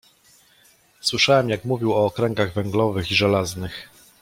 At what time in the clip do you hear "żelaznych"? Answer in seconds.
3.15-3.89